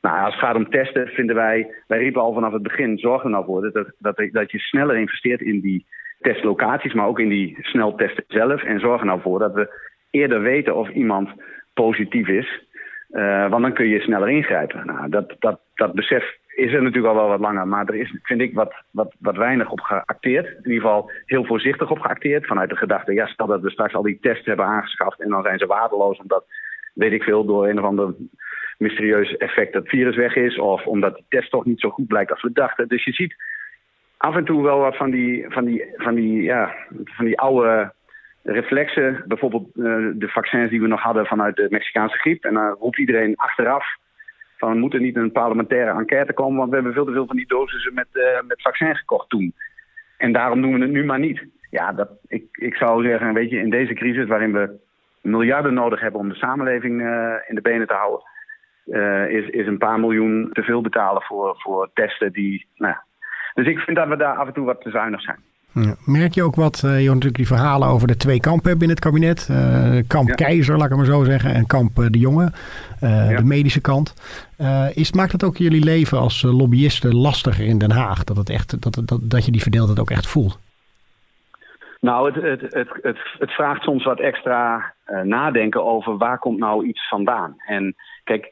[0.00, 3.22] Nou, als het gaat om testen, vinden wij, wij riepen al vanaf het begin, zorg
[3.22, 5.86] er nou voor dat, dat, dat je sneller investeert in die
[6.20, 8.62] testlocaties, maar ook in die sneltesten zelf.
[8.62, 11.30] En zorgen nou voor dat we eerder weten of iemand
[11.74, 12.67] positief is.
[13.10, 14.86] Uh, want dan kun je sneller ingrijpen.
[14.86, 17.68] Nou, dat, dat, dat besef is er natuurlijk al wel wat langer.
[17.68, 20.46] Maar er is, vind ik, wat, wat, wat weinig op geacteerd.
[20.46, 22.46] In ieder geval heel voorzichtig op geacteerd.
[22.46, 25.20] Vanuit de gedachte, ja, stel dat we straks al die tests hebben aangeschaft...
[25.20, 26.44] en dan zijn ze waardeloos omdat,
[26.94, 28.14] weet ik veel, door een of ander
[28.78, 30.58] mysterieus effect dat virus weg is...
[30.58, 32.88] of omdat die test toch niet zo goed blijkt als we dachten.
[32.88, 33.34] Dus je ziet
[34.16, 37.92] af en toe wel wat van die, van die, van die, ja, van die oude
[38.42, 39.24] reflexen.
[39.26, 42.44] Bijvoorbeeld uh, de vaccins die we nog hadden vanuit de Mexicaanse griep.
[42.44, 43.86] En dan roept iedereen achteraf
[44.56, 46.56] van we moeten niet een parlementaire enquête komen...
[46.56, 49.54] want we hebben veel te veel van die dosissen met, uh, met vaccins gekocht toen.
[50.16, 51.46] En daarom doen we het nu maar niet.
[51.70, 54.78] ja, dat, ik, ik zou zeggen, weet je, in deze crisis waarin we
[55.22, 57.00] miljarden nodig hebben om de samenleving
[57.46, 58.26] in de benen te houden,
[59.30, 62.66] is, is een paar miljoen te veel betalen voor, voor testen die.
[62.76, 63.04] Nou ja.
[63.54, 65.38] Dus ik vind dat we daar af en toe wat te zuinig zijn.
[66.04, 68.96] Merk je ook wat, uh, je hoort natuurlijk die verhalen over de twee kampen binnen
[68.96, 69.48] het kabinet.
[69.50, 72.52] Uh, kamp Keizer, laat ik het maar zo zeggen, en kamp De Jonge,
[73.02, 74.14] uh, de medische kant.
[74.94, 78.24] is, maakt het ook jullie leven als lobbyisten lastiger in Den Haag?
[78.24, 80.58] Dat, het echt, dat, dat, dat je die verdeeldheid ook echt voelt?
[82.00, 86.86] Nou, het, het, het, het, het vraagt soms wat extra nadenken over waar komt nou
[86.86, 87.54] iets vandaan.
[87.66, 87.94] En
[88.28, 88.50] kijk,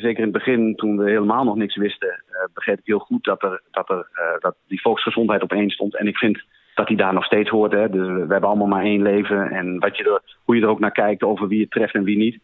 [0.00, 2.22] zeker in het begin, toen we helemaal nog niks wisten,
[2.54, 4.08] begreep ik heel goed dat, er, dat, er,
[4.38, 5.96] dat die volksgezondheid op één stond.
[5.96, 6.42] En ik vind
[6.74, 7.72] dat hij daar nog steeds hoort.
[7.72, 7.90] Hè.
[7.90, 9.50] Dus we hebben allemaal maar één leven.
[9.50, 12.16] En wat je hoe je er ook naar kijkt over wie het treft en wie
[12.16, 12.38] niet.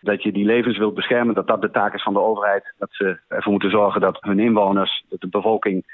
[0.00, 2.74] Dat je die levens wilt beschermen, dat dat de taak is van de overheid.
[2.78, 5.84] Dat ze ervoor moeten zorgen dat hun inwoners, dat de bevolking,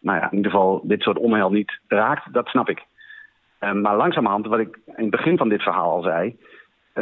[0.00, 2.32] nou ja, in ieder geval dit soort onheil niet raakt.
[2.32, 2.84] Dat snap ik.
[3.60, 6.34] Uh, maar langzamerhand, wat ik in het begin van dit verhaal al zei, uh,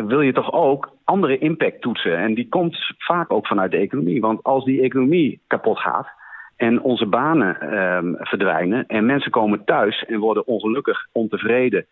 [0.04, 2.16] wil je toch ook andere impact toetsen.
[2.16, 4.20] En die komt vaak ook vanuit de economie.
[4.20, 6.08] Want als die economie kapot gaat,
[6.56, 8.86] en onze banen um, verdwijnen.
[8.86, 11.86] En mensen komen thuis en worden ongelukkig, ontevreden.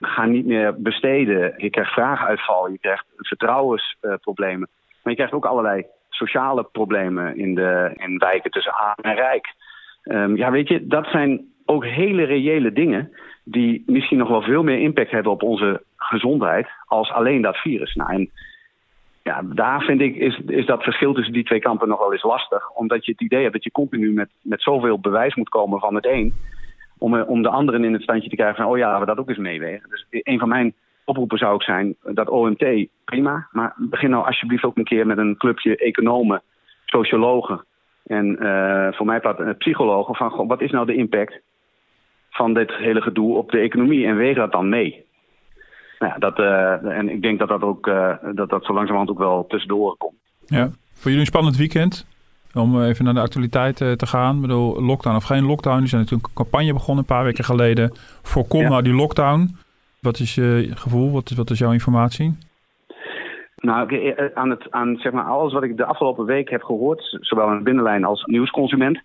[0.00, 1.54] Gaan niet meer besteden.
[1.56, 4.68] Je krijgt vraaguitval, je krijgt vertrouwensproblemen.
[5.02, 9.54] Maar je krijgt ook allerlei sociale problemen in, de, in wijken tussen arm en rijk.
[10.04, 13.12] Um, ja, weet je, dat zijn ook hele reële dingen
[13.50, 17.94] die misschien nog wel veel meer impact hebben op onze gezondheid als alleen dat virus.
[17.94, 18.30] Nou, en
[19.22, 22.22] ja, daar vind ik is, is dat verschil tussen die twee kampen nog wel eens
[22.22, 22.70] lastig.
[22.70, 25.94] Omdat je het idee hebt dat je continu met, met zoveel bewijs moet komen van
[25.94, 26.34] het een.
[26.98, 29.18] Om, eh, om de anderen in het standje te krijgen van, oh ja, we dat
[29.18, 29.88] ook eens meewegen.
[29.90, 33.48] Dus een van mijn oproepen zou ook zijn, dat OMT, prima.
[33.52, 36.42] Maar begin nou alsjeblieft ook een keer met een clubje economen,
[36.84, 37.64] sociologen.
[38.06, 41.40] En uh, voor mij part uh, psychologen van, wat is nou de impact
[42.30, 44.06] van dit hele gedoe op de economie?
[44.06, 45.06] En weeg dat dan mee.
[45.98, 49.10] Nou ja, dat, uh, en ik denk dat dat ook uh, dat, dat zo langzamerhand
[49.10, 50.14] ook wel tussendoor komt.
[50.46, 52.06] Ja, voor jullie een spannend weekend.
[52.54, 54.34] Om even naar de actualiteit uh, te gaan.
[54.34, 55.82] Ik bedoel, lockdown of geen lockdown.
[55.82, 57.92] Er zijn natuurlijk een campagne begonnen een paar weken geleden.
[58.22, 58.68] Voorkom ja.
[58.68, 59.56] nou die lockdown.
[60.00, 61.12] Wat is je gevoel?
[61.12, 62.36] Wat is, wat is jouw informatie?
[63.56, 67.50] Nou, aan, het, aan zeg maar, alles wat ik de afgelopen week heb gehoord, zowel
[67.50, 69.00] in de binnenlijn als nieuwsconsument,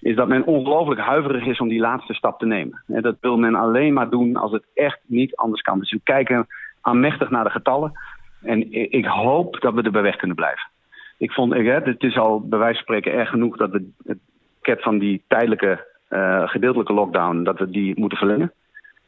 [0.00, 2.82] is dat men ongelooflijk huiverig is om die laatste stap te nemen.
[2.86, 5.78] En dat wil men alleen maar doen als het echt niet anders kan.
[5.78, 6.46] Dus we kijken
[6.80, 7.92] aanmächtig naar de getallen.
[8.42, 10.68] En ik hoop dat we er bij weg kunnen blijven.
[11.18, 14.18] Ik vond, het is al bij wijze van spreken erg genoeg dat we het
[14.60, 18.52] ket van die tijdelijke uh, gedeeltelijke lockdown, dat we die moeten verlengen.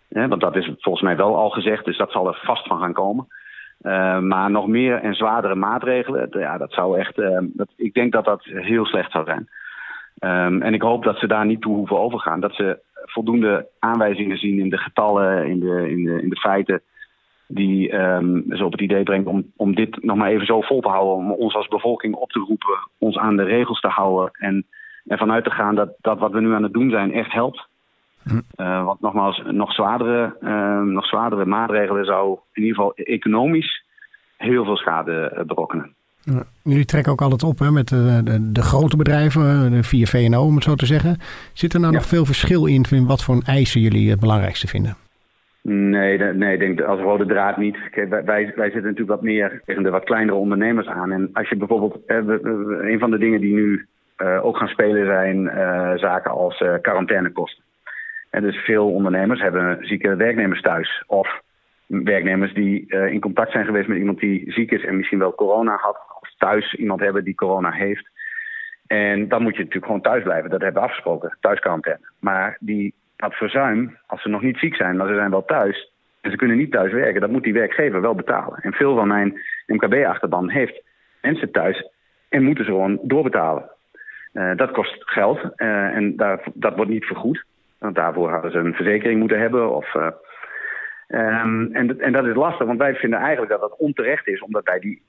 [0.09, 2.92] Want dat is volgens mij wel al gezegd, dus dat zal er vast van gaan
[2.92, 3.26] komen.
[3.83, 8.12] Uh, maar nog meer en zwaardere maatregelen, ja, dat zou echt, uh, dat, ik denk
[8.12, 9.48] dat dat heel slecht zou zijn.
[10.24, 12.40] Um, en ik hoop dat ze daar niet toe hoeven overgaan.
[12.40, 16.82] Dat ze voldoende aanwijzingen zien in de getallen, in de, in de, in de feiten.
[17.46, 20.80] Die um, ze op het idee brengt om, om dit nog maar even zo vol
[20.80, 21.14] te houden.
[21.14, 24.30] Om ons als bevolking op te roepen, ons aan de regels te houden.
[24.32, 24.66] En
[25.06, 27.70] ervan uit te gaan dat, dat wat we nu aan het doen zijn echt helpt.
[28.56, 33.85] Uh, want nogmaals, nog zwaardere, uh, nog zwaardere maatregelen zou in ieder geval economisch
[34.37, 35.94] heel veel schade berokkenen.
[36.62, 40.42] Jullie trekken ook altijd op hè, met de, de, de grote bedrijven, de via VNO
[40.42, 41.16] om het zo te zeggen.
[41.52, 41.98] Zit er nou ja.
[41.98, 44.96] nog veel verschil in, in wat voor eisen jullie het belangrijkste vinden?
[45.62, 47.78] Nee, nee, ik denk als rode draad niet.
[47.90, 51.12] Kijk, wij, wij zitten natuurlijk wat meer tegen de wat kleinere ondernemers aan.
[51.12, 52.16] En als je bijvoorbeeld, eh,
[52.90, 53.87] een van de dingen die nu
[54.18, 55.50] uh, ook gaan spelen zijn
[55.98, 57.64] zaken als quarantainekosten.
[58.30, 61.04] En dus veel ondernemers hebben zieke werknemers thuis.
[61.06, 61.40] Of
[62.05, 65.76] werknemers die in contact zijn geweest met iemand die ziek is en misschien wel corona
[65.76, 68.11] had thuis iemand hebben die corona heeft.
[68.87, 70.50] En dan moet je natuurlijk gewoon thuis blijven.
[70.50, 72.09] Dat hebben we afgesproken, thuisquarantaine.
[72.18, 75.92] Maar die, dat verzuim, als ze nog niet ziek zijn, maar ze zijn wel thuis...
[76.20, 78.59] en ze kunnen niet thuis werken, dat moet die werkgever wel betalen.
[78.62, 80.83] En veel van mijn MKB-achterban heeft
[81.20, 81.88] mensen thuis
[82.28, 83.70] en moeten ze gewoon doorbetalen.
[84.33, 87.44] Uh, dat kost geld uh, en daar, dat wordt niet vergoed.
[87.78, 89.74] Want daarvoor hadden ze een verzekering moeten hebben.
[89.74, 89.94] Of,
[91.12, 94.40] um, en, en dat is lastig, want wij vinden eigenlijk dat dat onterecht is...
[94.40, 95.03] omdat bij die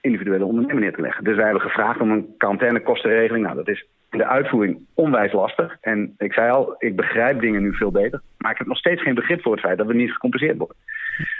[0.00, 1.24] individuele ondernemer neer te leggen.
[1.24, 3.44] Dus wij hebben gevraagd om een quarantainekostenregeling.
[3.44, 5.76] Nou, dat is in de uitvoering onwijs lastig.
[5.80, 8.20] En ik zei al, ik begrijp dingen nu veel beter.
[8.38, 10.76] Maar ik heb nog steeds geen begrip voor het feit dat we niet gecompenseerd worden.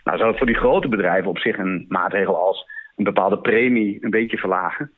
[0.04, 3.98] Nou, zou het voor die grote bedrijven op zich een maatregel als een bepaalde premie
[4.00, 4.90] een beetje verlagen,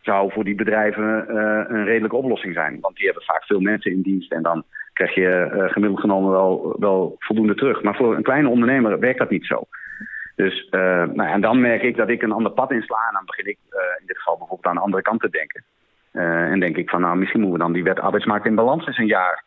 [0.00, 2.78] zou voor die bedrijven uh, een redelijke oplossing zijn.
[2.80, 6.30] Want die hebben vaak veel mensen in dienst en dan krijg je uh, gemiddeld genomen
[6.30, 7.82] wel, wel voldoende terug.
[7.82, 9.66] Maar voor een kleine ondernemer werkt dat niet zo.
[10.36, 13.06] Dus uh, nou, en dan merk ik dat ik een ander pad insla.
[13.08, 15.64] En dan begin ik uh, in dit geval bijvoorbeeld aan de andere kant te denken.
[16.12, 18.86] Uh, en denk ik van nou, misschien moeten we dan die wet arbeidsmarkt in balans
[18.86, 19.44] eens een jaar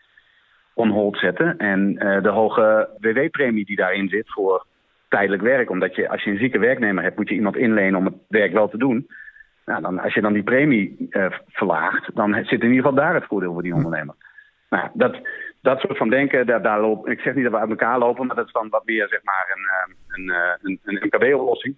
[0.74, 1.58] on hold zetten.
[1.58, 4.66] En de hoge WW-premie die daarin zit voor
[5.10, 5.70] tijdelijk werk.
[5.70, 8.54] Omdat je, als je een zieke werknemer hebt, moet je iemand inlenen om het werk
[8.54, 9.08] wel te doen.
[9.66, 11.10] Nou, dan, als je dan die premie
[11.48, 14.16] verlaagt, dan zit in ieder geval daar het voordeel voor die ondernemer.
[14.76, 15.28] Nou, dat,
[15.62, 18.28] dat soort van denken, daar, daar loop, ik zeg niet dat we uit elkaar lopen,
[18.28, 21.76] maar dat is dan wat meer zeg maar een, een, een, een MKB-oplossing.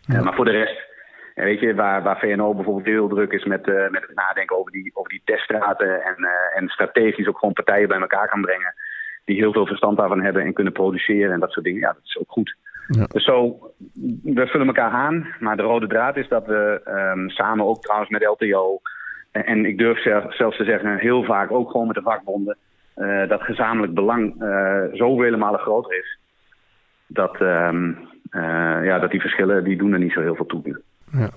[0.00, 0.22] Ja.
[0.22, 0.94] maar voor de rest
[1.36, 4.58] en weet je, waar, waar VNO bijvoorbeeld heel druk is met, uh, met het nadenken
[4.58, 6.28] over die, over die teststraten en, uh,
[6.60, 8.74] en strategisch ook gewoon partijen bij elkaar kan brengen
[9.24, 11.80] die heel veel verstand daarvan hebben en kunnen produceren en dat soort dingen.
[11.80, 12.56] Ja, dat is ook goed.
[12.88, 13.04] Ja.
[13.06, 13.58] Dus zo,
[14.22, 15.34] we vullen elkaar aan.
[15.40, 18.80] Maar de rode draad is dat we um, samen ook trouwens met LTO
[19.44, 22.56] en, ik durf zelfs te zeggen heel vaak ook gewoon met de vakbonden
[22.96, 24.34] uh, dat gezamenlijk belang
[24.94, 26.18] zo vele malen groter is.
[27.06, 27.98] Dat, um,
[28.82, 30.80] ja, dat die verschillen die doen er niet zo heel veel toe.
[31.12, 31.28] Ja.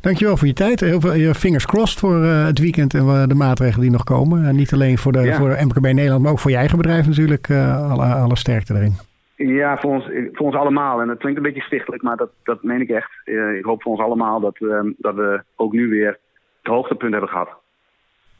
[0.00, 0.80] Dankjewel voor je tijd.
[0.80, 4.44] Heel veel fingers crossed voor uh, het weekend en de maatregelen die nog komen.
[4.44, 5.34] En niet alleen voor de, ja.
[5.34, 7.48] voor MKB Nederland, maar ook voor je eigen bedrijf natuurlijk.
[7.48, 8.94] Uh, alle, alle sterkte erin.
[9.36, 11.00] Ja, voor ons, voor ons allemaal.
[11.00, 13.10] En het klinkt een beetje stichtelijk, maar dat, dat meen ik echt.
[13.58, 14.56] Ik hoop voor ons allemaal dat,
[14.98, 16.18] dat we ook nu weer
[16.62, 17.48] het hoogtepunt hebben gehad.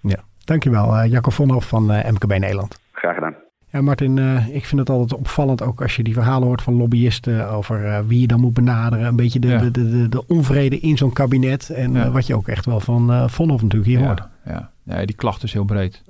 [0.01, 0.97] Ja, dankjewel.
[0.97, 2.81] Uh, Jacco Vonhoff van MKB Nederland.
[2.93, 3.35] Graag gedaan.
[3.73, 6.75] Ja, Martin, uh, ik vind het altijd opvallend ook als je die verhalen hoort van
[6.75, 9.07] lobbyisten over uh, wie je dan moet benaderen.
[9.07, 9.59] Een beetje de, ja.
[9.59, 11.71] de, de, de, onvrede in zo'n kabinet.
[11.71, 12.07] En ja.
[12.07, 14.29] uh, wat je ook echt wel van uh, Vonhoff natuurlijk hier ja, hoort.
[14.45, 14.71] Ja.
[14.83, 16.03] ja, die klacht is heel breed.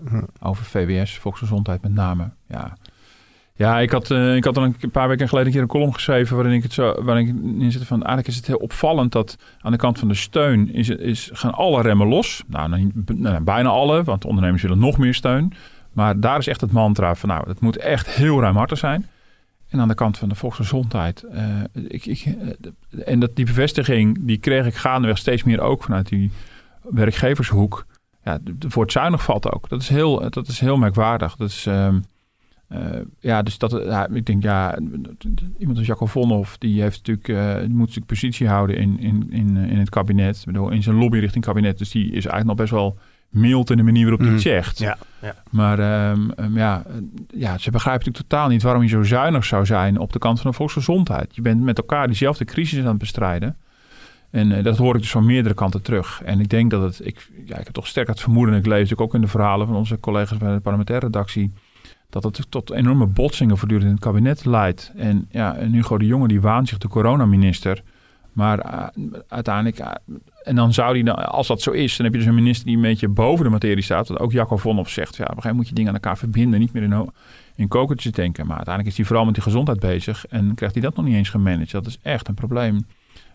[0.43, 2.31] Over VWS, volksgezondheid met name.
[2.47, 2.77] Ja,
[3.55, 6.37] ja ik, had, ik had al een paar weken geleden een keer een column geschreven
[6.37, 9.37] waarin ik het zo waarin ik in zit van eigenlijk is het heel opvallend dat
[9.61, 12.43] aan de kant van de steun is, is, gaan alle remmen los.
[12.47, 15.53] Nou, nou, bijna alle, want ondernemers willen nog meer steun.
[15.93, 19.07] Maar daar is echt het mantra van nou, het moet echt heel ruimhartig zijn.
[19.69, 21.25] En aan de kant van de volksgezondheid.
[21.33, 25.83] Uh, ik, ik, uh, en dat, die bevestiging, die kreeg ik gaandeweg steeds meer ook
[25.83, 26.31] vanuit die
[26.83, 27.87] werkgevershoek.
[28.25, 28.39] Ja,
[28.69, 29.69] voor het zuinig valt ook.
[29.69, 31.37] Dat is heel, dat is heel merkwaardig.
[31.37, 31.69] Dat is,
[32.73, 32.79] uh,
[33.21, 34.79] ja, dus dat, ja, ik denk, ja,
[35.59, 39.57] iemand als Jacco Vonhoff, die heeft natuurlijk, die moet natuurlijk positie houden in, in, in,
[39.57, 40.39] in het kabinet.
[40.39, 41.79] Ik bedoel, in zijn lobby richting kabinet.
[41.79, 44.79] Dus die is eigenlijk nog best wel mild in de manier waarop hij het zegt.
[44.79, 45.35] Ja, ja.
[45.51, 46.83] Maar um, um, ja,
[47.35, 50.41] ja, ze begrijpen natuurlijk totaal niet waarom je zo zuinig zou zijn op de kant
[50.41, 51.35] van de volksgezondheid.
[51.35, 53.57] Je bent met elkaar diezelfde crisis aan het bestrijden.
[54.31, 56.23] En uh, dat hoor ik dus van meerdere kanten terug.
[56.25, 58.81] En ik denk dat het, ik, ja, ik heb toch sterk het vermoeden, ik lees
[58.81, 61.53] natuurlijk ook in de verhalen van onze collega's bij de parlementaire redactie,
[62.13, 64.93] dat het tot enorme botsingen voortdurend in het kabinet leidt.
[64.97, 67.83] En ja, en Hugo de Jonge die waant zich de coronaminister.
[68.33, 69.87] Maar uh, uiteindelijk, uh,
[70.45, 72.67] en dan zou die, dan, als dat zo is, dan heb je dus een minister
[72.67, 74.07] die een beetje boven de materie staat.
[74.07, 76.19] Dat ook Jacco Vonhoff zegt, ja, op een gegeven moment moet je dingen aan elkaar
[76.19, 77.11] verbinden, niet meer in,
[77.57, 78.47] in kokertjes denken.
[78.47, 81.15] Maar uiteindelijk is hij vooral met die gezondheid bezig en krijgt hij dat nog niet
[81.15, 81.71] eens gemanaged.
[81.71, 82.87] Dat is echt een probleem.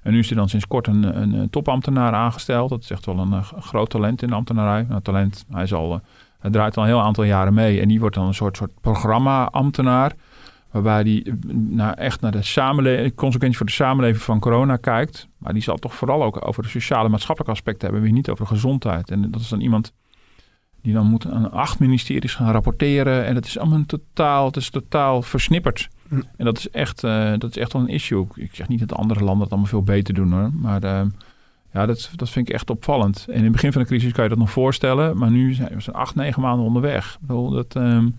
[0.02, 2.70] En nu is er dan sinds kort een, een, topambtenaar aangesteld.
[2.70, 4.86] Dat is echt wel een, een groot talent in de ambtenarij.
[4.90, 6.02] Nou, talent, hij, is al,
[6.40, 7.82] hij draait al een heel aantal jaren mee.
[7.82, 10.14] En die wordt dan een soort, soort programma-ambtenaar.
[10.72, 15.28] Waarbij die nou, echt naar de samenleving, consequenties voor de samenleving van corona kijkt.
[15.38, 18.02] Maar die zal toch vooral ook over de sociale maatschappelijke aspecten hebben.
[18.02, 19.12] Weer niet over de gezondheid.
[19.12, 19.94] En dat is dan iemand
[20.82, 23.26] die dan moet aan acht ministeries gaan rapporteren.
[23.26, 25.90] En dat is allemaal totaal, het is totaal versnipperd.
[26.08, 26.22] Hm.
[26.38, 28.28] En dat is, echt, uh, dat is echt wel een issue.
[28.36, 30.50] Ik zeg niet dat andere landen het allemaal veel beter doen hoor.
[30.54, 31.02] Maar uh,
[31.78, 33.26] ja, dat, dat vind ik echt opvallend.
[33.30, 35.18] En in het begin van de crisis kan je dat nog voorstellen.
[35.18, 37.14] Maar nu zijn we acht, negen maanden onderweg.
[37.14, 37.76] Ik bedoel, dat...
[37.76, 38.16] Um,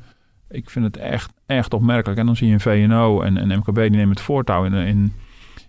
[0.50, 2.20] ik vind het echt, echt opmerkelijk.
[2.20, 5.12] En dan zie je een VNO en een MKB die nemen het voortouw in, in,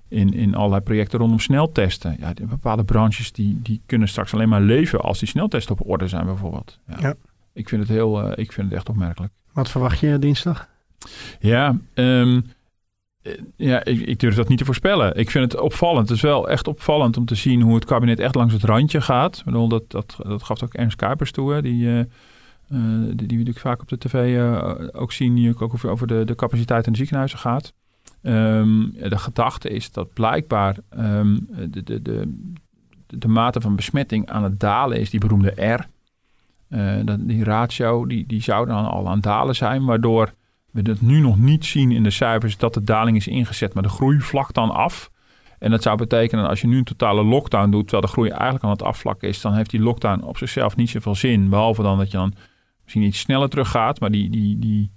[0.07, 2.15] in, in allerlei projecten rondom sneltesten.
[2.19, 6.07] Ja, bepaalde branches die, die kunnen straks alleen maar leven als die sneltesten op orde
[6.07, 6.79] zijn bijvoorbeeld.
[6.87, 6.95] Ja.
[6.99, 7.15] ja.
[7.53, 9.33] Ik vind het heel, uh, ik vind het echt opmerkelijk.
[9.53, 10.67] Wat verwacht je dinsdag?
[11.39, 12.45] Ja, um,
[13.55, 15.15] ja, ik, durf dat niet te voorspellen.
[15.15, 16.07] Ik vind het opvallend.
[16.09, 19.01] Het is wel echt opvallend om te zien hoe het kabinet echt langs het randje
[19.01, 19.41] gaat.
[19.45, 21.61] Bedoel, dat, dat, dat gaf ook Ernst Kuipers toe.
[21.61, 22.03] Die, uh,
[22.67, 24.41] die, die, we natuurlijk vaak op de tv
[24.91, 27.73] ook zien, die ook over, over de, de capaciteit in de ziekenhuizen gaat.
[28.21, 32.37] Um, de gedachte is dat blijkbaar um, de, de, de,
[33.07, 35.87] de mate van besmetting aan het dalen is, die beroemde R.
[36.69, 40.33] Uh, die ratio die, die zou dan al aan het dalen zijn, waardoor
[40.71, 43.83] we dat nu nog niet zien in de cijfers dat de daling is ingezet, maar
[43.83, 45.11] de groei vlakt dan af.
[45.59, 48.63] En dat zou betekenen als je nu een totale lockdown doet, terwijl de groei eigenlijk
[48.63, 51.49] aan het afvlakken is, dan heeft die lockdown op zichzelf niet zoveel zin.
[51.49, 52.33] Behalve dan dat je dan
[52.83, 53.99] misschien iets sneller teruggaat.
[53.99, 54.91] Maar die, die, die,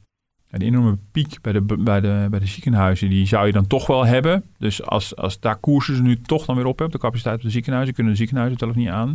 [0.51, 4.07] enorme piek bij de, bij, de, bij de ziekenhuizen, die zou je dan toch wel
[4.07, 4.45] hebben.
[4.59, 7.43] Dus als, als daar koersen ze nu toch dan weer op hebben, de capaciteit op
[7.43, 9.15] de ziekenhuizen, kunnen de ziekenhuizen het zelf niet aan.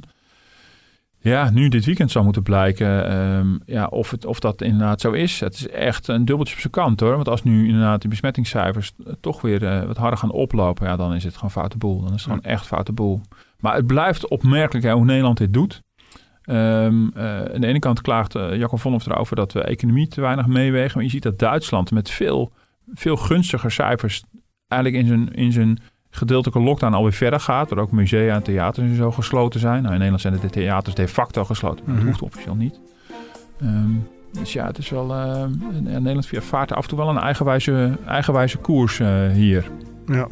[1.20, 5.12] Ja, nu dit weekend zou moeten blijken um, ja, of, het, of dat inderdaad zo
[5.12, 5.40] is.
[5.40, 7.16] Het is echt een dubbeltje op zijn kant hoor.
[7.16, 11.14] Want als nu inderdaad de besmettingscijfers toch weer uh, wat harder gaan oplopen, ja, dan
[11.14, 11.98] is het gewoon foute boel.
[11.98, 13.22] Dan is het gewoon echt foute boel.
[13.60, 15.84] Maar het blijft opmerkelijk hè, hoe Nederland dit doet.
[16.50, 20.48] Um, aan de ene kant klaagt uh, Jacob Vonhoff erover dat we economie te weinig
[20.48, 20.92] meewegen.
[20.94, 22.52] Maar je ziet dat Duitsland met veel,
[22.94, 24.24] veel gunstiger cijfers
[24.68, 25.80] eigenlijk in zijn, in zijn
[26.18, 27.70] gedeeltelijke lockdown alweer verder gaat.
[27.70, 29.82] Waar ook musea en theaters en zo gesloten zijn.
[29.82, 31.84] Nou, in Nederland zijn de theaters de facto gesloten.
[31.86, 32.08] Maar dat mhm.
[32.08, 32.80] hoeft officieel niet.
[33.62, 35.10] Um, dus ja, het is wel.
[35.10, 35.44] Uh,
[35.82, 39.72] Nederland vaart af en toe wel een eigenwijze, eigenwijze koers uh, hier.
[40.06, 40.28] Ja.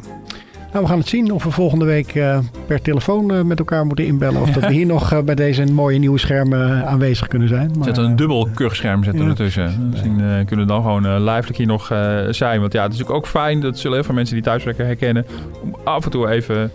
[0.72, 3.86] Nou, we gaan het zien of we volgende week uh, per telefoon uh, met elkaar
[3.86, 4.40] moeten inbellen.
[4.40, 7.70] Of dat we hier nog uh, bij deze mooie nieuwe schermen aanwezig kunnen zijn.
[7.76, 9.28] Maar, Zet een dubbel kuchscherm zetten ja.
[9.28, 9.88] ertussen.
[9.90, 11.86] Misschien kunnen we dan gewoon livelijk hier nog
[12.30, 12.60] zijn.
[12.60, 15.26] Want ja, het is natuurlijk ook fijn, dat zullen heel veel mensen die thuiswerken herkennen,
[15.62, 16.70] om af en toe even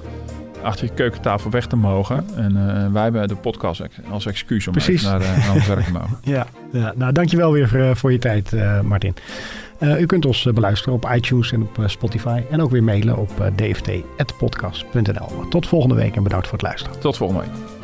[0.64, 2.26] achter je keukentafel weg te mogen.
[2.36, 5.04] En uh, wij hebben de podcast als excuus om Precies.
[5.04, 6.18] naar, uh, naar ons werk te mogen.
[6.36, 9.14] ja, ja, nou dankjewel weer voor, voor je tijd, uh, Martin.
[9.82, 12.42] U kunt ons beluisteren op iTunes en op Spotify.
[12.50, 15.48] En ook weer mailen op dft.podcast.nl.
[15.50, 17.00] Tot volgende week en bedankt voor het luisteren.
[17.00, 17.81] Tot volgende week.